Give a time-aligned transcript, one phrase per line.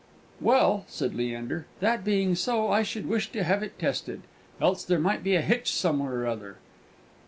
[0.39, 4.23] "Well," said Leander, "that being so, I should wish to have it tested,
[4.59, 6.57] else there might be a hitch somewhere or other."